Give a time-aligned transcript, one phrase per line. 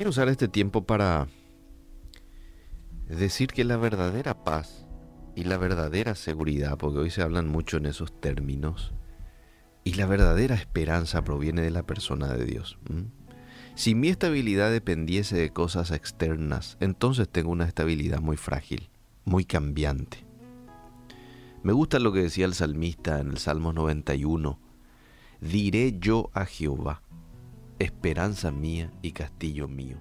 [0.00, 1.28] Quiero usar este tiempo para
[3.06, 4.86] decir que la verdadera paz
[5.36, 8.94] y la verdadera seguridad, porque hoy se hablan mucho en esos términos,
[9.84, 12.78] y la verdadera esperanza proviene de la persona de Dios.
[13.74, 18.88] Si mi estabilidad dependiese de cosas externas, entonces tengo una estabilidad muy frágil,
[19.26, 20.24] muy cambiante.
[21.62, 24.58] Me gusta lo que decía el salmista en el Salmo 91.
[25.42, 27.02] Diré yo a Jehová,
[27.80, 29.96] esperanza mía y castillo mío.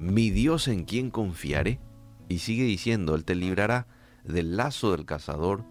[0.00, 1.80] Mi Dios en quien confiaré.
[2.30, 3.86] Y sigue diciendo, Él te librará
[4.24, 5.64] del lazo del cazador,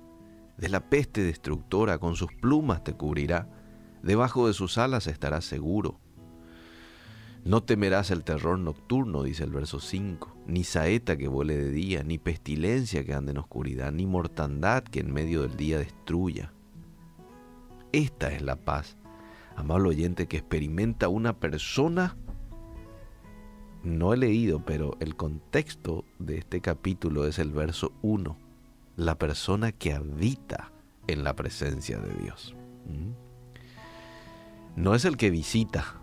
[0.58, 3.48] de la peste destructora, con sus plumas te cubrirá,
[4.02, 6.00] debajo de sus alas estarás seguro.
[7.46, 12.04] No temerás el terror nocturno, dice el verso 5, ni saeta que vuele de día,
[12.04, 16.52] ni pestilencia que ande en oscuridad, ni mortandad que en medio del día destruya.
[17.92, 18.98] Esta es la paz,
[19.58, 22.16] amable oyente, que experimenta una persona
[23.84, 28.38] no he leído, pero el contexto de este capítulo es el verso 1,
[28.96, 30.72] la persona que habita
[31.08, 32.56] en la presencia de Dios.
[32.86, 34.82] ¿Mm?
[34.82, 35.96] No es el que visita,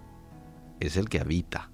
[0.81, 1.71] es el que habita,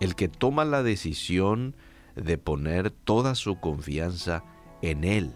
[0.00, 1.74] el que toma la decisión
[2.14, 4.44] de poner toda su confianza
[4.80, 5.32] en Él.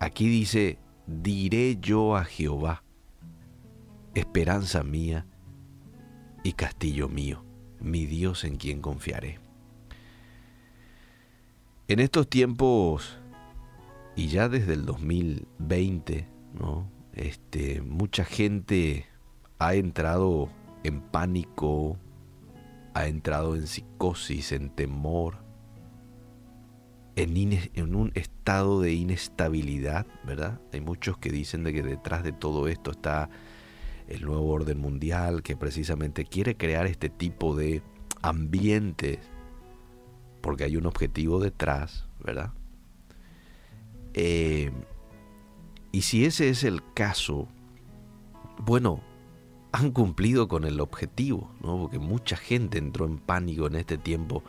[0.00, 2.84] Aquí dice, diré yo a Jehová,
[4.14, 5.26] esperanza mía
[6.42, 7.44] y castillo mío,
[7.80, 9.38] mi Dios en quien confiaré.
[11.88, 13.18] En estos tiempos,
[14.14, 16.90] y ya desde el 2020, ¿no?
[17.14, 19.06] este, mucha gente
[19.58, 20.48] ha entrado
[20.84, 21.98] en pánico,
[22.94, 25.38] ha entrado en psicosis, en temor,
[27.16, 27.36] en,
[27.74, 30.60] en, un estado de inestabilidad, ¿verdad?
[30.72, 33.28] Hay muchos que dicen de que detrás de todo esto está
[34.08, 37.82] el nuevo orden mundial que precisamente quiere crear este tipo de
[38.22, 39.18] ambientes
[40.40, 42.52] porque hay un objetivo detrás, ¿verdad?
[44.14, 44.70] Eh,
[45.92, 47.48] y si ese es el caso,
[48.58, 49.00] bueno,
[49.72, 51.78] han cumplido con el objetivo, ¿no?
[51.78, 54.42] Porque mucha gente entró en pánico en este tiempo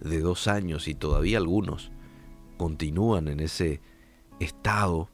[0.00, 1.90] de dos años y todavía algunos
[2.56, 3.80] continúan en ese
[4.40, 5.08] estado.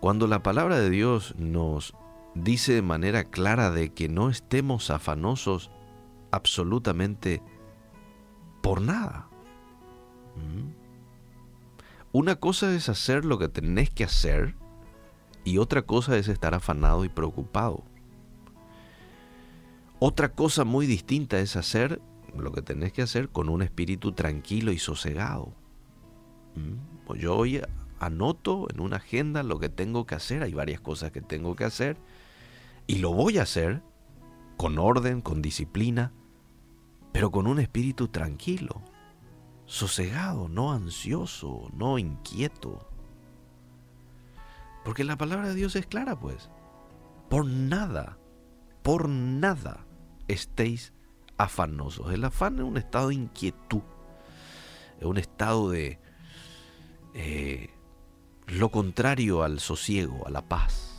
[0.00, 1.94] Cuando la palabra de Dios nos
[2.34, 5.70] dice de manera clara de que no estemos afanosos
[6.30, 7.42] absolutamente
[8.62, 9.28] por nada.
[10.36, 10.70] ¿Mm?
[12.12, 14.54] Una cosa es hacer lo que tenés que hacer
[15.44, 17.84] y otra cosa es estar afanado y preocupado.
[19.98, 22.00] Otra cosa muy distinta es hacer
[22.36, 25.52] lo que tenés que hacer con un espíritu tranquilo y sosegado.
[26.56, 27.06] ¿Mm?
[27.06, 27.60] Pues yo hoy
[28.00, 31.64] anoto en una agenda lo que tengo que hacer, hay varias cosas que tengo que
[31.64, 31.96] hacer
[32.86, 33.82] y lo voy a hacer
[34.56, 36.12] con orden, con disciplina,
[37.12, 38.82] pero con un espíritu tranquilo,
[39.66, 42.88] sosegado, no ansioso, no inquieto.
[44.84, 46.50] Porque la palabra de Dios es clara, pues.
[47.30, 48.18] Por nada,
[48.82, 49.86] por nada
[50.28, 50.92] estéis
[51.38, 52.12] afanosos.
[52.12, 53.82] El afán es un estado de inquietud,
[54.98, 55.98] es un estado de
[57.14, 57.70] eh,
[58.46, 60.93] lo contrario al sosiego, a la paz.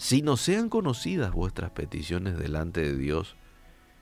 [0.00, 3.36] Si no sean conocidas vuestras peticiones delante de Dios,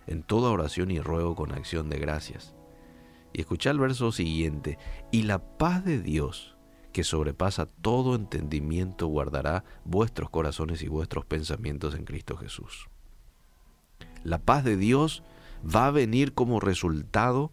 [0.06, 2.54] en toda oración y ruego con acción de gracias.
[3.32, 4.78] Y escucha el verso siguiente,
[5.10, 6.56] y la paz de Dios,
[6.92, 12.88] que sobrepasa todo entendimiento, guardará vuestros corazones y vuestros pensamientos en Cristo Jesús.
[14.22, 15.24] La paz de Dios
[15.66, 17.50] va a venir como resultado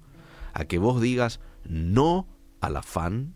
[0.53, 2.27] a que vos digas no
[2.61, 3.33] al afán,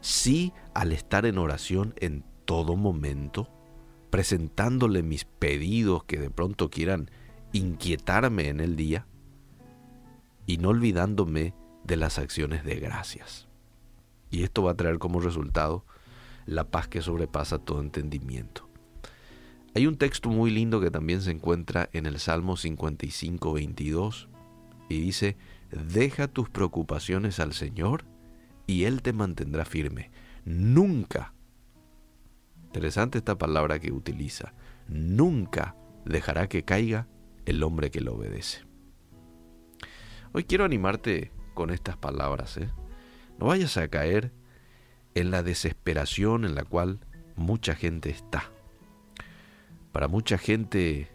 [0.00, 3.48] sí al estar en oración en todo momento,
[4.10, 7.10] presentándole mis pedidos que de pronto quieran
[7.52, 9.06] inquietarme en el día
[10.46, 11.54] y no olvidándome
[11.84, 13.48] de las acciones de gracias.
[14.30, 15.84] Y esto va a traer como resultado
[16.46, 18.68] la paz que sobrepasa todo entendimiento.
[19.74, 24.28] Hay un texto muy lindo que también se encuentra en el Salmo 55, 22
[24.88, 25.36] y dice,
[25.70, 28.04] deja tus preocupaciones al Señor
[28.66, 30.10] y Él te mantendrá firme.
[30.44, 31.34] Nunca
[32.70, 34.54] Interesante esta palabra que utiliza.
[34.86, 35.74] Nunca
[36.04, 37.08] dejará que caiga
[37.44, 38.60] el hombre que lo obedece.
[40.32, 42.58] Hoy quiero animarte con estas palabras.
[42.58, 42.70] ¿eh?
[43.40, 44.30] No vayas a caer
[45.16, 47.00] en la desesperación en la cual
[47.34, 48.44] mucha gente está.
[49.90, 51.08] Para mucha gente,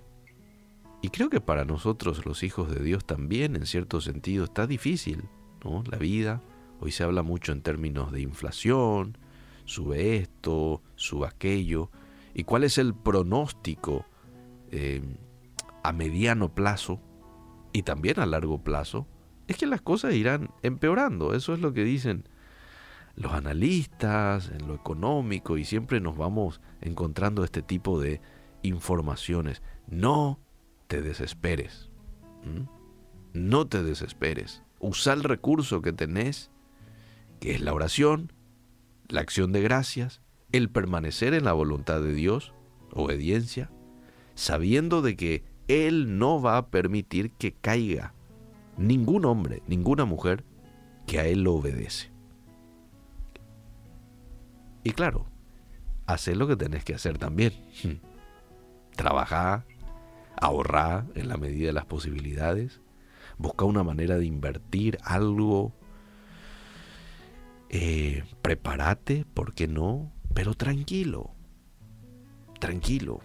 [1.01, 5.23] y creo que para nosotros los hijos de Dios también, en cierto sentido, está difícil.
[5.63, 5.85] ¿no?
[5.89, 6.41] La vida,
[6.81, 9.17] hoy se habla mucho en términos de inflación,
[9.65, 11.91] sube esto, sube aquello,
[12.33, 14.05] y cuál es el pronóstico
[14.71, 15.01] eh,
[15.83, 16.99] a mediano plazo
[17.71, 19.07] y también a largo plazo
[19.47, 21.33] es que las cosas irán empeorando.
[21.33, 22.27] Eso es lo que dicen
[23.15, 28.21] los analistas en lo económico y siempre nos vamos encontrando este tipo de
[28.63, 29.61] informaciones.
[29.87, 30.39] No
[30.87, 31.89] te desesperes.
[33.33, 34.63] No te desesperes.
[34.79, 36.51] Usa el recurso que tenés,
[37.39, 38.33] que es la oración,
[39.09, 40.21] la acción de gracias,
[40.51, 42.53] el permanecer en la voluntad de Dios,
[42.91, 43.71] obediencia,
[44.35, 48.13] sabiendo de que Él no va a permitir que caiga
[48.77, 50.43] ningún hombre, ninguna mujer
[51.05, 52.11] que a Él lo obedece.
[54.83, 55.25] Y claro,
[56.05, 57.53] hacer lo que tenés que hacer también.
[58.95, 59.65] Trabajar,
[60.39, 62.81] ahorrar en la medida de las posibilidades,
[63.37, 65.73] buscar una manera de invertir algo,
[67.77, 70.13] eh, prepárate, ¿por qué no?
[70.33, 71.35] Pero tranquilo,
[72.57, 73.19] tranquilo.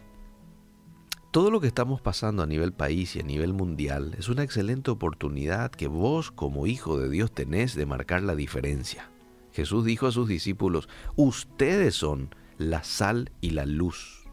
[1.30, 4.90] Todo lo que estamos pasando a nivel país y a nivel mundial es una excelente
[4.90, 9.08] oportunidad que vos como hijo de Dios tenés de marcar la diferencia.
[9.52, 14.24] Jesús dijo a sus discípulos, ustedes son la sal y la luz.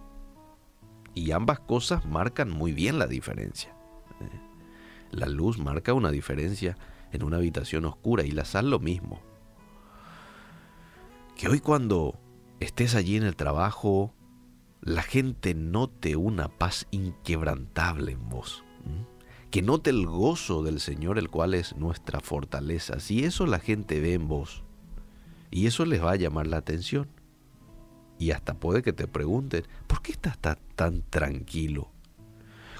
[1.13, 3.69] Y ambas cosas marcan muy bien la diferencia.
[4.19, 4.39] ¿eh?
[5.11, 6.75] La luz marca una diferencia
[7.11, 9.21] en una habitación oscura y la sal lo mismo.
[11.37, 12.19] Que hoy cuando
[12.59, 14.11] estés allí en el trabajo,
[14.81, 18.63] la gente note una paz inquebrantable en vos.
[19.51, 22.99] Que note el gozo del Señor, el cual es nuestra fortaleza.
[22.99, 24.63] Si eso la gente ve en vos,
[25.51, 27.07] y eso les va a llamar la atención.
[28.17, 31.91] Y hasta puede que te pregunten, ¿por qué estás tan tranquilo?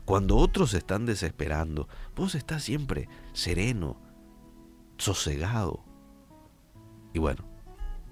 [0.04, 4.02] Cuando otros están desesperando, vos estás siempre sereno,
[4.98, 5.86] sosegado.
[7.14, 7.47] Y bueno,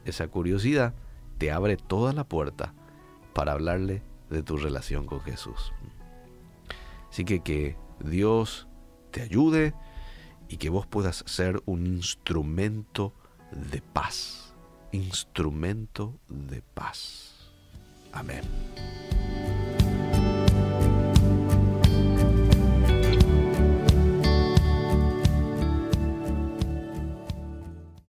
[0.05, 0.93] esa curiosidad
[1.37, 2.73] te abre toda la puerta
[3.33, 5.73] para hablarle de tu relación con Jesús.
[7.09, 8.67] Así que que Dios
[9.11, 9.73] te ayude
[10.47, 13.13] y que vos puedas ser un instrumento
[13.51, 14.53] de paz.
[14.91, 17.51] Instrumento de paz.
[18.11, 18.43] Amén.